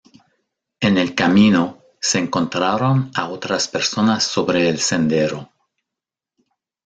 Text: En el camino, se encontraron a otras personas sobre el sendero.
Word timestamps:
En 0.79 0.97
el 0.97 1.13
camino, 1.13 1.83
se 1.99 2.17
encontraron 2.17 3.11
a 3.13 3.29
otras 3.29 3.67
personas 3.67 4.23
sobre 4.23 4.67
el 4.67 4.79
sendero. 4.79 5.51